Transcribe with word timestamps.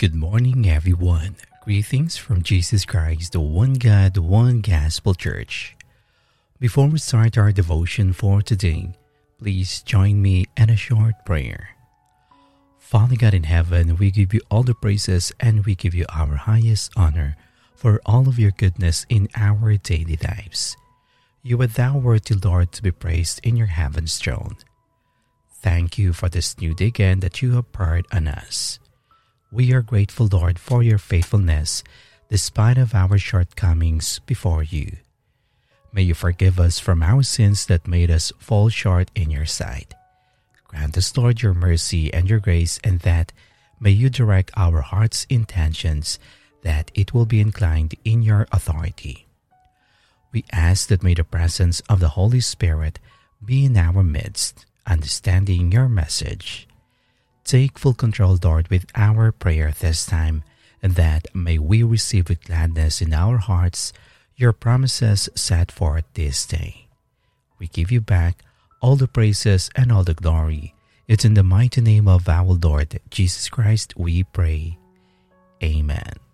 Good 0.00 0.14
morning, 0.14 0.66
everyone. 0.66 1.36
Greetings 1.62 2.16
from 2.16 2.42
Jesus 2.42 2.86
Christ, 2.86 3.32
the 3.32 3.40
one 3.40 3.74
God, 3.74 4.16
one 4.16 4.62
gospel 4.62 5.12
church. 5.12 5.76
Before 6.58 6.86
we 6.86 6.98
start 6.98 7.36
our 7.36 7.52
devotion 7.52 8.14
for 8.14 8.40
today, 8.40 8.94
please 9.38 9.82
join 9.82 10.22
me 10.22 10.46
in 10.56 10.70
a 10.70 10.74
short 10.74 11.12
prayer. 11.26 11.76
Father 12.78 13.14
God 13.14 13.34
in 13.34 13.42
heaven, 13.42 13.98
we 13.98 14.10
give 14.10 14.32
you 14.32 14.40
all 14.50 14.62
the 14.62 14.72
praises 14.72 15.32
and 15.38 15.66
we 15.66 15.74
give 15.74 15.92
you 15.92 16.06
our 16.08 16.34
highest 16.34 16.92
honor 16.96 17.36
for 17.74 18.00
all 18.06 18.26
of 18.26 18.38
your 18.38 18.52
goodness 18.52 19.04
in 19.10 19.28
our 19.36 19.76
daily 19.76 20.18
lives. 20.24 20.78
You 21.42 21.60
are 21.60 21.66
thou 21.66 21.98
worthy, 21.98 22.36
Lord, 22.36 22.72
to 22.72 22.82
be 22.82 22.90
praised 22.90 23.38
in 23.42 23.54
your 23.54 23.66
heaven's 23.66 24.16
throne. 24.16 24.56
Thank 25.60 25.98
you 25.98 26.14
for 26.14 26.30
this 26.30 26.58
new 26.58 26.72
day 26.72 26.86
again 26.86 27.20
that 27.20 27.42
you 27.42 27.56
have 27.56 27.70
poured 27.72 28.06
on 28.10 28.28
us. 28.28 28.78
We 29.52 29.72
are 29.72 29.82
grateful, 29.82 30.28
Lord, 30.30 30.58
for 30.58 30.82
your 30.82 30.98
faithfulness 30.98 31.82
despite 32.28 32.78
of 32.78 32.94
our 32.94 33.18
shortcomings 33.18 34.20
before 34.20 34.62
you. 34.62 34.96
May 35.92 36.02
you 36.02 36.14
forgive 36.14 36.60
us 36.60 36.78
from 36.78 37.02
our 37.02 37.24
sins 37.24 37.66
that 37.66 37.88
made 37.88 38.10
us 38.10 38.32
fall 38.38 38.68
short 38.68 39.10
in 39.16 39.30
your 39.30 39.46
sight. 39.46 39.94
Grant 40.68 40.96
us, 40.96 41.16
Lord, 41.16 41.42
your 41.42 41.54
mercy 41.54 42.14
and 42.14 42.30
your 42.30 42.38
grace, 42.38 42.78
and 42.84 43.00
that 43.00 43.32
may 43.80 43.90
you 43.90 44.08
direct 44.08 44.52
our 44.56 44.82
heart's 44.82 45.26
intentions 45.28 46.20
that 46.62 46.92
it 46.94 47.12
will 47.12 47.26
be 47.26 47.40
inclined 47.40 47.96
in 48.04 48.22
your 48.22 48.46
authority. 48.52 49.26
We 50.30 50.44
ask 50.52 50.86
that 50.88 51.02
may 51.02 51.14
the 51.14 51.24
presence 51.24 51.80
of 51.88 51.98
the 51.98 52.10
Holy 52.10 52.40
Spirit 52.40 53.00
be 53.44 53.64
in 53.64 53.76
our 53.76 54.04
midst, 54.04 54.64
understanding 54.86 55.72
your 55.72 55.88
message. 55.88 56.68
Take 57.50 57.80
full 57.80 57.94
control, 57.94 58.38
Lord, 58.40 58.68
with 58.68 58.86
our 58.94 59.32
prayer 59.32 59.72
this 59.72 60.06
time, 60.06 60.44
that 60.82 61.26
may 61.34 61.58
we 61.58 61.82
receive 61.82 62.28
with 62.28 62.44
gladness 62.44 63.02
in 63.02 63.12
our 63.12 63.38
hearts 63.38 63.92
your 64.36 64.52
promises 64.52 65.28
set 65.34 65.72
forth 65.72 66.04
this 66.14 66.46
day. 66.46 66.86
We 67.58 67.66
give 67.66 67.90
you 67.90 68.00
back 68.00 68.44
all 68.80 68.94
the 68.94 69.08
praises 69.08 69.68
and 69.74 69.90
all 69.90 70.04
the 70.04 70.14
glory. 70.14 70.76
It's 71.08 71.24
in 71.24 71.34
the 71.34 71.42
mighty 71.42 71.80
name 71.80 72.06
of 72.06 72.28
our 72.28 72.52
Lord 72.52 73.00
Jesus 73.10 73.48
Christ 73.48 73.96
we 73.96 74.22
pray. 74.22 74.78
Amen. 75.60 76.29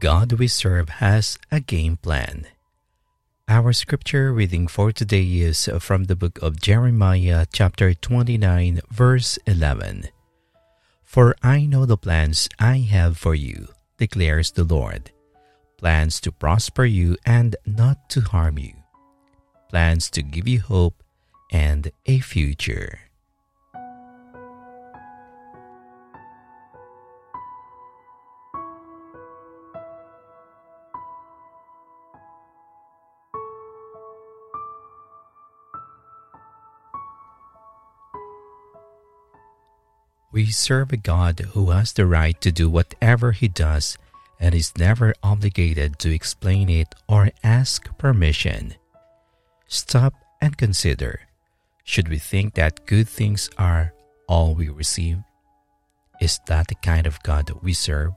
God 0.00 0.32
we 0.34 0.48
serve 0.48 0.88
has 1.00 1.38
a 1.50 1.60
game 1.60 1.96
plan. 1.96 2.46
Our 3.48 3.72
scripture 3.72 4.32
reading 4.32 4.66
for 4.66 4.92
today 4.92 5.24
is 5.40 5.68
from 5.78 6.04
the 6.04 6.16
book 6.16 6.38
of 6.42 6.60
Jeremiah, 6.60 7.46
chapter 7.52 7.94
29, 7.94 8.80
verse 8.90 9.38
11. 9.46 10.08
For 11.02 11.36
I 11.42 11.66
know 11.66 11.86
the 11.86 11.96
plans 11.96 12.48
I 12.58 12.78
have 12.78 13.16
for 13.16 13.34
you, 13.34 13.68
declares 13.98 14.52
the 14.52 14.64
Lord 14.64 15.10
plans 15.76 16.18
to 16.20 16.32
prosper 16.32 16.84
you 16.84 17.16
and 17.26 17.56
not 17.66 18.08
to 18.08 18.22
harm 18.22 18.58
you, 18.58 18.72
plans 19.68 20.08
to 20.08 20.22
give 20.22 20.48
you 20.48 20.60
hope 20.60 21.02
and 21.52 21.90
a 22.06 22.20
future. 22.20 23.00
We 40.34 40.50
serve 40.50 40.92
a 40.92 40.96
God 40.96 41.38
who 41.54 41.70
has 41.70 41.92
the 41.92 42.06
right 42.06 42.34
to 42.40 42.50
do 42.50 42.68
whatever 42.68 43.30
he 43.30 43.46
does 43.46 43.96
and 44.40 44.52
is 44.52 44.76
never 44.76 45.14
obligated 45.22 46.00
to 46.00 46.12
explain 46.12 46.68
it 46.68 46.92
or 47.06 47.30
ask 47.44 47.86
permission. 47.98 48.74
Stop 49.68 50.14
and 50.42 50.58
consider 50.58 51.20
should 51.84 52.08
we 52.08 52.18
think 52.18 52.54
that 52.54 52.84
good 52.84 53.08
things 53.08 53.48
are 53.58 53.94
all 54.26 54.56
we 54.56 54.68
receive? 54.68 55.18
Is 56.20 56.40
that 56.48 56.66
the 56.66 56.74
kind 56.82 57.06
of 57.06 57.22
God 57.22 57.52
we 57.62 57.72
serve? 57.72 58.10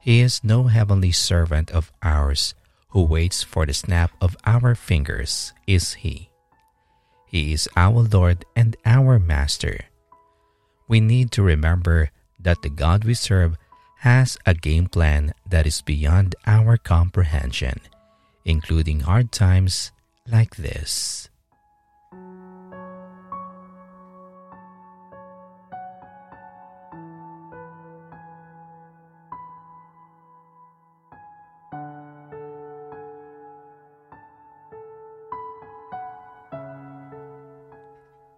He 0.00 0.20
is 0.20 0.42
no 0.42 0.64
heavenly 0.64 1.12
servant 1.12 1.70
of 1.72 1.92
ours 2.02 2.54
who 2.88 3.04
waits 3.04 3.42
for 3.42 3.66
the 3.66 3.74
snap 3.74 4.12
of 4.22 4.34
our 4.46 4.74
fingers, 4.74 5.52
is 5.66 5.92
He? 5.92 6.30
He 7.26 7.52
is 7.52 7.68
our 7.76 8.00
Lord 8.00 8.46
and 8.56 8.76
our 8.86 9.18
Master 9.18 9.91
we 10.92 11.00
need 11.00 11.30
to 11.32 11.42
remember 11.42 12.10
that 12.38 12.60
the 12.60 12.68
God 12.68 13.04
we 13.04 13.14
serve 13.14 13.56
has 14.00 14.36
a 14.44 14.52
game 14.52 14.84
plan 14.84 15.32
that 15.48 15.66
is 15.66 15.80
beyond 15.80 16.36
our 16.46 16.76
comprehension, 16.76 17.80
including 18.44 19.00
hard 19.00 19.32
times 19.32 19.90
like 20.28 20.56
this. 20.56 21.30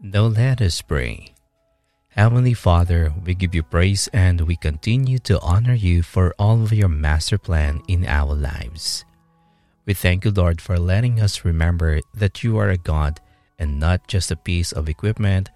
Now 0.00 0.26
let 0.30 0.60
us 0.62 0.80
pray. 0.80 1.35
Heavenly 2.16 2.54
Father, 2.54 3.12
we 3.26 3.34
give 3.34 3.54
you 3.54 3.62
praise 3.62 4.08
and 4.08 4.40
we 4.40 4.56
continue 4.56 5.18
to 5.28 5.38
honor 5.40 5.74
you 5.74 6.02
for 6.02 6.34
all 6.38 6.62
of 6.62 6.72
your 6.72 6.88
master 6.88 7.36
plan 7.36 7.82
in 7.88 8.06
our 8.06 8.34
lives. 8.34 9.04
We 9.84 9.92
thank 9.92 10.24
you, 10.24 10.30
Lord, 10.30 10.62
for 10.62 10.78
letting 10.78 11.20
us 11.20 11.44
remember 11.44 12.00
that 12.14 12.42
you 12.42 12.56
are 12.56 12.70
a 12.70 12.78
God 12.78 13.20
and 13.58 13.78
not 13.78 14.08
just 14.08 14.30
a 14.30 14.36
piece 14.36 14.72
of 14.72 14.88
equipment 14.88 15.50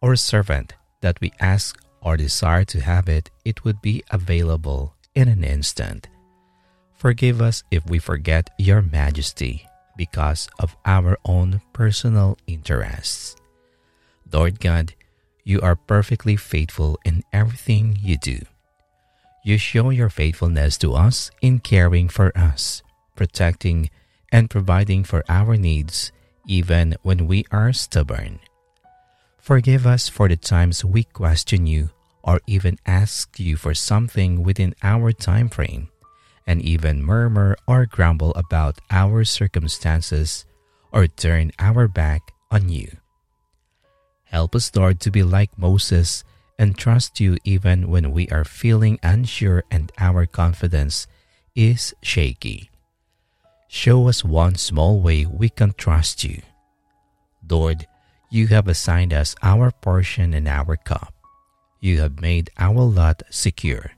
or 0.00 0.12
a 0.12 0.16
servant 0.16 0.74
that 1.00 1.20
we 1.20 1.32
ask 1.40 1.82
or 2.00 2.16
desire 2.16 2.64
to 2.66 2.80
have 2.80 3.08
it, 3.08 3.32
it 3.44 3.64
would 3.64 3.82
be 3.82 4.04
available 4.12 4.94
in 5.16 5.26
an 5.26 5.42
instant. 5.42 6.06
Forgive 6.94 7.42
us 7.42 7.64
if 7.72 7.84
we 7.86 7.98
forget 7.98 8.50
your 8.56 8.82
majesty 8.82 9.66
because 9.96 10.48
of 10.60 10.76
our 10.86 11.18
own 11.24 11.60
personal 11.72 12.38
interests. 12.46 13.34
Lord 14.30 14.60
God, 14.60 14.94
you 15.44 15.60
are 15.60 15.76
perfectly 15.76 16.36
faithful 16.36 16.98
in 17.04 17.22
everything 17.32 17.98
you 18.00 18.16
do. 18.16 18.40
You 19.44 19.58
show 19.58 19.90
your 19.90 20.08
faithfulness 20.08 20.78
to 20.78 20.94
us 20.94 21.30
in 21.42 21.58
caring 21.60 22.08
for 22.08 22.36
us, 22.36 22.82
protecting, 23.14 23.90
and 24.32 24.48
providing 24.48 25.04
for 25.04 25.22
our 25.28 25.56
needs 25.56 26.10
even 26.46 26.96
when 27.02 27.26
we 27.26 27.44
are 27.50 27.72
stubborn. 27.72 28.40
Forgive 29.38 29.86
us 29.86 30.08
for 30.08 30.28
the 30.28 30.36
times 30.36 30.84
we 30.84 31.04
question 31.04 31.66
you 31.66 31.90
or 32.22 32.40
even 32.46 32.78
ask 32.86 33.38
you 33.38 33.56
for 33.56 33.74
something 33.74 34.42
within 34.42 34.74
our 34.82 35.12
time 35.12 35.48
frame 35.48 35.88
and 36.46 36.62
even 36.62 37.02
murmur 37.02 37.56
or 37.68 37.86
grumble 37.86 38.32
about 38.34 38.78
our 38.90 39.24
circumstances 39.24 40.44
or 40.92 41.06
turn 41.06 41.52
our 41.58 41.88
back 41.88 42.32
on 42.50 42.68
you. 42.68 43.03
Help 44.34 44.56
us, 44.56 44.74
Lord, 44.74 44.98
to 44.98 45.12
be 45.12 45.22
like 45.22 45.56
Moses 45.56 46.24
and 46.58 46.76
trust 46.76 47.20
you 47.20 47.38
even 47.44 47.86
when 47.86 48.10
we 48.10 48.26
are 48.30 48.42
feeling 48.42 48.98
unsure 49.00 49.62
and 49.70 49.92
our 49.96 50.26
confidence 50.26 51.06
is 51.54 51.94
shaky. 52.02 52.68
Show 53.68 54.08
us 54.08 54.24
one 54.24 54.56
small 54.56 54.98
way 55.00 55.24
we 55.24 55.50
can 55.50 55.72
trust 55.78 56.24
you. 56.24 56.42
Lord, 57.48 57.86
you 58.28 58.48
have 58.48 58.66
assigned 58.66 59.14
us 59.14 59.36
our 59.40 59.70
portion 59.70 60.34
and 60.34 60.48
our 60.48 60.74
cup. 60.74 61.14
You 61.78 62.00
have 62.00 62.20
made 62.20 62.50
our 62.58 62.82
lot 62.82 63.22
secure. 63.30 63.92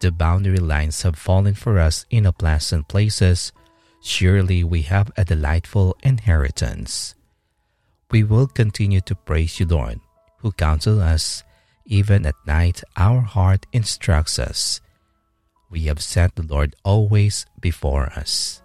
The 0.00 0.10
boundary 0.10 0.58
lines 0.58 1.02
have 1.02 1.14
fallen 1.14 1.54
for 1.54 1.78
us 1.78 2.04
in 2.10 2.26
pleasant 2.32 2.88
places. 2.88 3.52
Surely 4.02 4.64
we 4.64 4.82
have 4.90 5.12
a 5.16 5.24
delightful 5.24 5.96
inheritance 6.02 7.15
we 8.10 8.22
will 8.22 8.46
continue 8.46 9.00
to 9.02 9.14
praise 9.14 9.58
you, 9.58 9.66
Lord, 9.66 10.00
who 10.38 10.52
counsel 10.52 11.00
us. 11.02 11.42
Even 11.86 12.26
at 12.26 12.34
night, 12.46 12.82
our 12.96 13.20
heart 13.20 13.66
instructs 13.72 14.38
us. 14.38 14.80
We 15.70 15.86
have 15.86 16.02
set 16.02 16.34
the 16.34 16.42
Lord 16.42 16.74
always 16.84 17.46
before 17.60 18.06
us. 18.14 18.62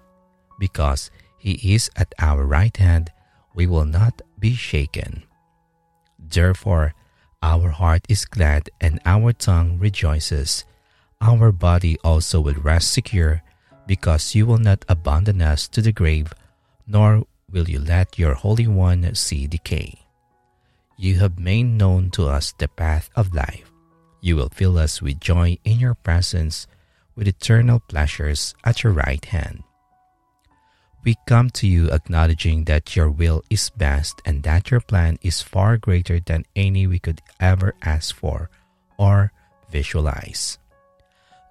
Because 0.59 1.11
he 1.37 1.57
is 1.73 1.89
at 1.95 2.13
our 2.19 2.45
right 2.45 2.75
hand, 2.77 3.11
we 3.53 3.65
will 3.67 3.85
not 3.85 4.21
be 4.39 4.53
shaken. 4.53 5.23
Therefore, 6.17 6.93
Our 7.41 7.73
heart 7.73 8.05
is 8.07 8.25
glad 8.25 8.69
and 8.79 9.01
our 9.03 9.33
tongue 9.33 9.79
rejoices. 9.81 10.63
Our 11.19 11.51
body 11.51 11.97
also 12.03 12.39
will 12.39 12.61
rest 12.61 12.93
secure, 12.93 13.41
because 13.87 14.35
you 14.35 14.45
will 14.45 14.61
not 14.61 14.85
abandon 14.87 15.41
us 15.41 15.67
to 15.69 15.81
the 15.81 15.91
grave, 15.91 16.33
nor 16.85 17.25
will 17.51 17.69
you 17.69 17.79
let 17.79 18.17
your 18.17 18.33
Holy 18.33 18.67
One 18.67 19.13
see 19.15 19.47
decay. 19.47 19.99
You 20.97 21.19
have 21.19 21.39
made 21.39 21.65
known 21.65 22.11
to 22.11 22.27
us 22.27 22.53
the 22.53 22.67
path 22.67 23.09
of 23.15 23.33
life. 23.33 23.71
You 24.21 24.35
will 24.35 24.49
fill 24.49 24.77
us 24.77 25.01
with 25.01 25.19
joy 25.19 25.57
in 25.63 25.79
your 25.79 25.95
presence, 25.95 26.67
with 27.15 27.27
eternal 27.27 27.79
pleasures 27.79 28.53
at 28.63 28.83
your 28.83 28.93
right 28.93 29.23
hand. 29.25 29.63
We 31.03 31.17
come 31.25 31.49
to 31.57 31.65
you 31.65 31.89
acknowledging 31.89 32.65
that 32.65 32.95
your 32.95 33.09
will 33.09 33.41
is 33.49 33.71
best 33.71 34.21
and 34.23 34.43
that 34.43 34.69
your 34.69 34.81
plan 34.81 35.17
is 35.23 35.41
far 35.41 35.77
greater 35.77 36.19
than 36.19 36.45
any 36.55 36.85
we 36.85 36.99
could 36.99 37.21
ever 37.39 37.73
ask 37.81 38.13
for 38.13 38.51
or 38.97 39.31
visualize. 39.71 40.59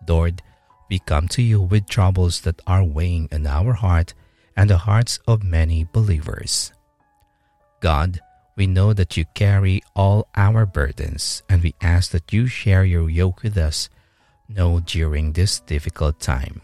Lord, 0.07 0.43
we 0.89 1.01
come 1.01 1.27
to 1.29 1.43
you 1.43 1.61
with 1.61 1.89
troubles 1.89 2.43
that 2.43 2.63
are 2.67 2.85
weighing 2.85 3.29
on 3.33 3.47
our 3.47 3.73
heart 3.75 4.15
and 4.57 4.71
the 4.71 4.79
hearts 4.79 5.19
of 5.27 5.43
many 5.43 5.85
believers. 5.93 6.73
God, 7.81 8.21
we 8.57 8.67
know 8.67 8.93
that 8.93 9.17
you 9.17 9.25
carry 9.35 9.83
all 9.97 10.29
our 10.37 10.67
burdens, 10.67 11.43
and 11.49 11.63
we 11.63 11.75
ask 11.81 12.11
that 12.13 12.33
you 12.33 12.47
share 12.47 12.85
your 12.85 13.09
yoke 13.09 13.43
with 13.43 13.57
us 13.57 13.89
now 14.49 14.81
during 14.81 15.33
this 15.33 15.61
difficult 15.61 16.21
time. 16.21 16.61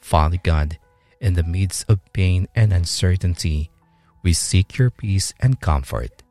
Father 0.00 0.38
God, 0.42 0.78
in 1.20 1.34
the 1.34 1.42
midst 1.42 1.88
of 1.88 2.00
pain 2.12 2.46
and 2.54 2.72
uncertainty, 2.72 3.70
we 4.22 4.32
seek 4.32 4.78
your 4.78 4.90
peace 4.90 5.32
and 5.40 5.60
comfort. 5.60 6.22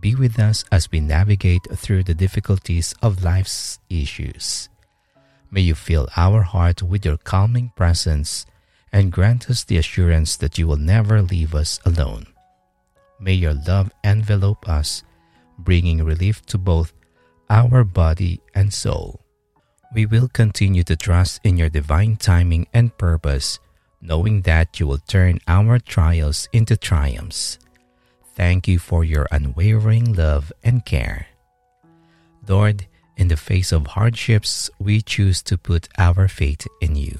Be 0.00 0.14
with 0.14 0.38
us 0.38 0.64
as 0.70 0.90
we 0.90 1.00
navigate 1.00 1.66
through 1.72 2.04
the 2.04 2.14
difficulties 2.14 2.94
of 3.00 3.24
life's 3.24 3.78
issues. 3.88 4.68
May 5.50 5.62
you 5.62 5.74
fill 5.74 6.08
our 6.16 6.42
heart 6.42 6.82
with 6.82 7.04
your 7.04 7.16
calming 7.16 7.72
presence 7.76 8.44
and 8.92 9.12
grant 9.12 9.50
us 9.50 9.64
the 9.64 9.78
assurance 9.78 10.36
that 10.36 10.58
you 10.58 10.66
will 10.66 10.76
never 10.76 11.22
leave 11.22 11.54
us 11.54 11.80
alone. 11.84 12.26
May 13.20 13.34
your 13.34 13.54
love 13.54 13.90
envelope 14.04 14.68
us, 14.68 15.02
bringing 15.58 16.04
relief 16.04 16.44
to 16.46 16.58
both 16.58 16.92
our 17.48 17.84
body 17.84 18.40
and 18.54 18.72
soul. 18.72 19.20
We 19.94 20.06
will 20.06 20.28
continue 20.28 20.82
to 20.84 20.96
trust 20.96 21.40
in 21.44 21.56
your 21.56 21.68
divine 21.68 22.16
timing 22.16 22.66
and 22.74 22.96
purpose, 22.98 23.58
knowing 24.00 24.42
that 24.42 24.78
you 24.78 24.86
will 24.86 24.98
turn 24.98 25.40
our 25.48 25.78
trials 25.78 26.48
into 26.52 26.76
triumphs. 26.76 27.58
Thank 28.34 28.68
you 28.68 28.78
for 28.78 29.04
your 29.04 29.26
unwavering 29.30 30.12
love 30.12 30.52
and 30.62 30.84
care. 30.84 31.28
Lord, 32.46 32.86
in 33.16 33.28
the 33.28 33.36
face 33.36 33.72
of 33.72 33.86
hardships, 33.86 34.68
we 34.78 35.00
choose 35.00 35.42
to 35.44 35.56
put 35.56 35.88
our 35.96 36.28
faith 36.28 36.66
in 36.82 36.96
you. 36.96 37.18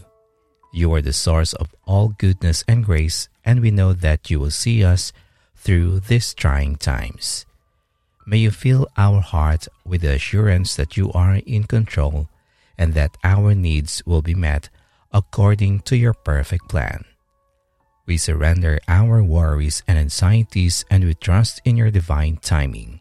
You 0.76 0.92
are 0.92 1.00
the 1.00 1.14
source 1.14 1.54
of 1.54 1.74
all 1.86 2.08
goodness 2.20 2.62
and 2.68 2.84
grace, 2.84 3.30
and 3.46 3.62
we 3.64 3.70
know 3.70 3.94
that 3.94 4.28
you 4.28 4.38
will 4.38 4.50
see 4.50 4.84
us 4.84 5.10
through 5.56 6.00
these 6.00 6.34
trying 6.34 6.76
times. 6.76 7.46
May 8.26 8.44
you 8.44 8.50
fill 8.50 8.86
our 8.94 9.22
heart 9.22 9.68
with 9.86 10.02
the 10.02 10.12
assurance 10.12 10.76
that 10.76 10.94
you 10.94 11.10
are 11.12 11.36
in 11.46 11.64
control 11.64 12.28
and 12.76 12.92
that 12.92 13.16
our 13.24 13.54
needs 13.54 14.02
will 14.04 14.20
be 14.20 14.34
met 14.34 14.68
according 15.14 15.80
to 15.88 15.96
your 15.96 16.12
perfect 16.12 16.68
plan. 16.68 17.06
We 18.04 18.18
surrender 18.18 18.78
our 18.86 19.24
worries 19.24 19.82
and 19.88 19.96
anxieties 19.96 20.84
and 20.90 21.04
we 21.04 21.14
trust 21.14 21.62
in 21.64 21.78
your 21.78 21.90
divine 21.90 22.36
timing. 22.36 23.00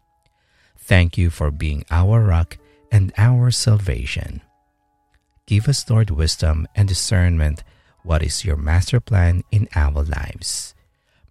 Thank 0.78 1.18
you 1.18 1.30
for 1.30 1.52
being 1.52 1.84
our 1.92 2.24
rock 2.24 2.58
and 2.90 3.12
our 3.18 3.52
salvation. 3.52 4.40
Give 5.48 5.68
us, 5.70 5.88
Lord, 5.90 6.10
wisdom 6.10 6.68
and 6.76 6.88
discernment 6.88 7.64
what 8.02 8.24
is 8.24 8.46
your 8.46 8.56
master 8.56 9.00
plan 9.00 9.44
in 9.52 9.68
our 9.76 10.04
lives. 10.04 10.74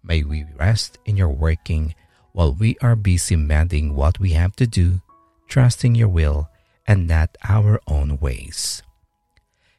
May 0.03 0.23
we 0.23 0.45
rest 0.57 0.97
in 1.05 1.17
your 1.17 1.29
working 1.29 1.95
while 2.31 2.53
we 2.53 2.77
are 2.81 2.95
busy 2.95 3.35
mending 3.35 3.95
what 3.95 4.19
we 4.19 4.31
have 4.31 4.55
to 4.57 4.67
do, 4.67 5.01
trusting 5.47 5.95
your 5.95 6.07
will 6.07 6.49
and 6.87 7.07
not 7.07 7.35
our 7.43 7.81
own 7.87 8.17
ways. 8.19 8.83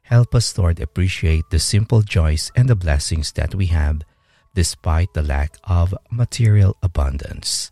Help 0.02 0.34
us, 0.34 0.56
Lord, 0.56 0.80
appreciate 0.80 1.44
the 1.50 1.58
simple 1.58 2.02
joys 2.02 2.52
and 2.54 2.68
the 2.68 2.76
blessings 2.76 3.32
that 3.32 3.54
we 3.54 3.66
have 3.66 4.02
despite 4.54 5.12
the 5.12 5.22
lack 5.22 5.56
of 5.64 5.94
material 6.10 6.76
abundance. 6.82 7.70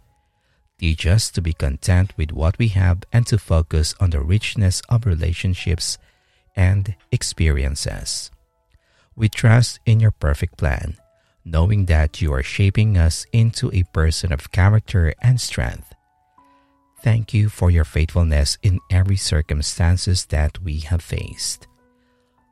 Teach 0.79 1.07
us 1.07 1.31
to 1.31 1.41
be 1.41 1.53
content 1.53 2.13
with 2.17 2.33
what 2.33 2.59
we 2.59 2.69
have 2.69 3.05
and 3.13 3.27
to 3.27 3.39
focus 3.39 3.95
on 4.01 4.11
the 4.11 4.21
richness 4.21 4.83
of 4.89 5.07
relationships 5.07 5.99
and 6.57 6.95
experiences. 7.11 8.31
We 9.17 9.29
trust 9.29 9.81
in 9.87 10.01
your 10.01 10.11
perfect 10.11 10.57
plan 10.57 10.97
knowing 11.45 11.85
that 11.87 12.23
you 12.23 12.33
are 12.33 12.43
shaping 12.43 12.97
us 12.97 13.27
into 13.33 13.71
a 13.73 13.83
person 13.93 14.33
of 14.33 14.51
character 14.51 15.13
and 15.21 15.41
strength. 15.41 15.95
Thank 17.03 17.35
you 17.35 17.51
for 17.51 17.71
your 17.71 17.85
faithfulness 17.85 18.57
in 18.63 18.81
every 18.91 19.17
circumstances 19.17 20.25
that 20.27 20.63
we 20.63 20.79
have 20.79 21.03
faced. 21.03 21.67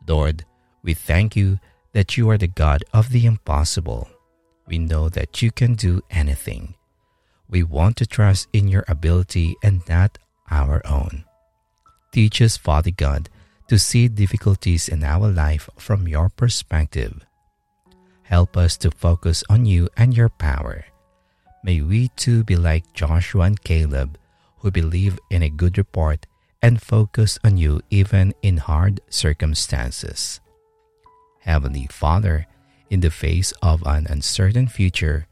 Lord, 0.06 0.44
we 0.82 0.92
thank 0.92 1.36
you 1.36 1.58
that 1.92 2.16
you 2.18 2.28
are 2.28 2.36
the 2.36 2.48
God 2.48 2.84
of 2.92 3.10
the 3.10 3.24
impossible. 3.24 4.08
We 4.66 4.78
know 4.78 5.08
that 5.08 5.40
you 5.40 5.50
can 5.50 5.74
do 5.74 6.02
anything. 6.10 6.74
We 7.48 7.62
want 7.62 7.96
to 7.98 8.06
trust 8.06 8.48
in 8.52 8.68
your 8.68 8.84
ability 8.88 9.56
and 9.62 9.86
not 9.88 10.18
our 10.50 10.82
own. 10.86 11.24
Teach 12.12 12.42
us, 12.42 12.58
Father 12.58 12.90
God, 12.90 13.30
to 13.72 13.78
see 13.80 14.04
difficulties 14.06 14.92
in 14.92 15.00
our 15.02 15.32
life 15.32 15.70
from 15.80 16.06
your 16.06 16.28
perspective 16.28 17.24
Help 18.32 18.56
us 18.56 18.78
to 18.78 18.90
focus 18.90 19.44
on 19.50 19.66
you 19.66 19.90
and 19.96 20.16
your 20.16 20.30
power. 20.30 20.86
May 21.62 21.82
we 21.82 22.08
too 22.16 22.44
be 22.44 22.56
like 22.56 22.94
Joshua 22.94 23.44
and 23.44 23.60
Caleb, 23.60 24.16
who 24.64 24.70
believe 24.70 25.20
in 25.28 25.42
a 25.42 25.50
good 25.52 25.76
report 25.76 26.24
and 26.62 26.80
focus 26.80 27.38
on 27.44 27.58
you 27.58 27.82
even 27.90 28.32
in 28.40 28.56
hard 28.56 29.02
circumstances. 29.10 30.40
Heavenly 31.40 31.88
Father, 31.90 32.46
in 32.88 33.00
the 33.00 33.10
face 33.10 33.52
of 33.60 33.82
an 33.84 34.06
uncertain 34.08 34.66
future, 34.66 35.26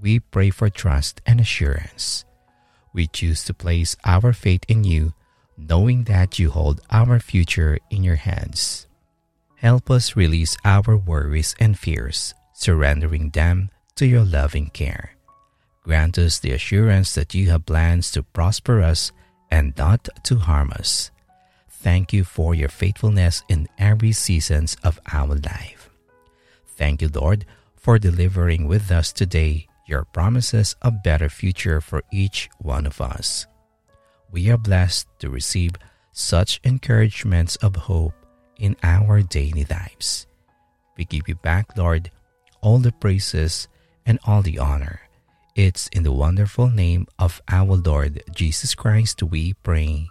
we 0.00 0.20
pray 0.20 0.50
for 0.50 0.70
trust 0.70 1.20
and 1.26 1.40
assurance. 1.40 2.24
We 2.92 3.08
choose 3.08 3.42
to 3.50 3.52
place 3.52 3.96
our 4.04 4.32
faith 4.32 4.62
in 4.68 4.84
you, 4.84 5.12
knowing 5.56 6.04
that 6.04 6.38
you 6.38 6.50
hold 6.50 6.80
our 6.90 7.18
future 7.20 7.78
in 7.90 8.02
your 8.04 8.16
hands. 8.16 8.86
Help 9.56 9.90
us 9.90 10.16
release 10.16 10.56
our 10.64 10.96
worries 10.96 11.54
and 11.58 11.78
fears 11.78 12.34
surrendering 12.54 13.30
them 13.30 13.68
to 13.96 14.06
your 14.06 14.24
loving 14.24 14.70
care. 14.70 15.10
Grant 15.82 16.16
us 16.16 16.38
the 16.38 16.52
assurance 16.52 17.14
that 17.14 17.34
you 17.34 17.50
have 17.50 17.66
plans 17.66 18.10
to 18.12 18.22
prosper 18.22 18.80
us 18.80 19.12
and 19.50 19.76
not 19.76 20.08
to 20.24 20.36
harm 20.36 20.70
us. 20.70 21.10
Thank 21.68 22.14
you 22.14 22.24
for 22.24 22.54
your 22.54 22.70
faithfulness 22.70 23.42
in 23.48 23.68
every 23.76 24.12
seasons 24.12 24.76
of 24.82 24.98
our 25.12 25.34
life. 25.34 25.90
Thank 26.66 27.02
you, 27.02 27.10
Lord, 27.12 27.44
for 27.76 27.98
delivering 27.98 28.66
with 28.66 28.90
us 28.90 29.12
today 29.12 29.66
your 29.86 30.04
promises 30.04 30.74
of 30.80 31.02
better 31.02 31.28
future 31.28 31.82
for 31.82 32.02
each 32.10 32.48
one 32.58 32.86
of 32.86 33.02
us. 33.02 33.46
We 34.34 34.50
are 34.50 34.58
blessed 34.58 35.06
to 35.20 35.30
receive 35.30 35.78
such 36.10 36.58
encouragements 36.64 37.54
of 37.62 37.76
hope 37.86 38.18
in 38.58 38.74
our 38.82 39.22
daily 39.22 39.64
lives. 39.70 40.26
We 40.98 41.04
give 41.04 41.28
you 41.28 41.36
back, 41.36 41.78
Lord, 41.78 42.10
all 42.60 42.78
the 42.78 42.90
praises 42.90 43.68
and 44.04 44.18
all 44.26 44.42
the 44.42 44.58
honor. 44.58 44.98
It's 45.54 45.86
in 45.94 46.02
the 46.02 46.10
wonderful 46.10 46.66
name 46.66 47.06
of 47.16 47.40
our 47.46 47.76
Lord 47.76 48.24
Jesus 48.34 48.74
Christ 48.74 49.22
we 49.22 49.54
pray. 49.62 50.10